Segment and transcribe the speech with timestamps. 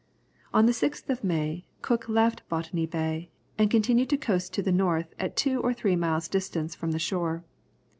[0.51, 4.71] On the 6th of May, Cook left Botany Bay, and continued to coast to the
[4.71, 7.43] north at two or three miles distance from the shore.